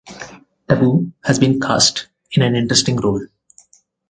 Tabu 0.67 1.11
has 1.25 1.37
been 1.37 1.59
cast 1.59 2.07
in 2.31 2.41
an 2.41 2.55
interesting 2.55 2.95
role. 2.97 3.23